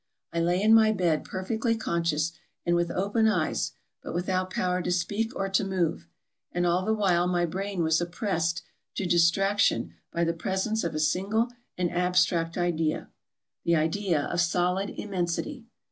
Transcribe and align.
I 0.33 0.39
lay 0.39 0.59
in 0.59 0.73
my 0.73 0.91
bed 0.91 1.23
per 1.23 1.45
fectly 1.45 1.79
conscious, 1.79 2.31
and 2.65 2.75
with 2.75 2.89
open 2.89 3.27
eyes, 3.27 3.73
but 4.01 4.15
without 4.15 4.49
power 4.49 4.81
to 4.81 4.89
speak 4.89 5.31
or 5.35 5.47
to 5.49 5.63
move, 5.63 6.07
and 6.51 6.65
all 6.65 6.83
the 6.83 6.93
while 6.95 7.27
my 7.27 7.45
brain 7.45 7.83
was 7.83 8.01
oppressed 8.01 8.63
to 8.95 9.05
distraction 9.05 9.93
by 10.11 10.23
the 10.23 10.33
presence 10.33 10.83
of 10.83 10.95
a 10.95 10.99
single 10.99 11.49
and 11.77 11.91
abstract 11.91 12.57
idea— 12.57 13.11
the 13.63 13.75
idea 13.75 14.23
of 14.25 14.41
solid 14.41 14.89
immensity. 14.89 15.67